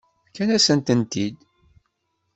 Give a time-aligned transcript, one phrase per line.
[0.29, 1.37] Fkant-asent-ten-id.